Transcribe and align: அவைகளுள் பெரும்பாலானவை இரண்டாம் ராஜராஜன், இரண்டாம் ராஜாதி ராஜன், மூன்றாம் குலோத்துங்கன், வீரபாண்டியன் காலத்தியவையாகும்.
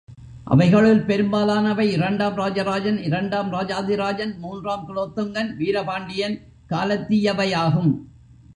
அவைகளுள் 0.51 1.01
பெரும்பாலானவை 1.05 1.91
இரண்டாம் 1.91 2.35
ராஜராஜன், 2.35 2.97
இரண்டாம் 3.03 3.49
ராஜாதி 3.51 3.95
ராஜன், 3.95 4.33
மூன்றாம் 4.39 4.87
குலோத்துங்கன், 4.87 5.55
வீரபாண்டியன் 5.55 6.37
காலத்தியவையாகும். 6.69 7.93